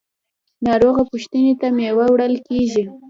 [0.65, 2.83] ناروغه پوښتنې ته میوه وړل کیږي.